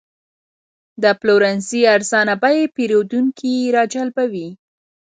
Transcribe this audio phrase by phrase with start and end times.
[1.03, 4.49] د پلورنځي ارزانه بیې پیرودونکي راجلبوي.